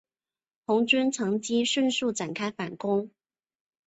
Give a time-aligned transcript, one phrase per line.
[0.65, 3.11] 红军乘机迅速展开反攻。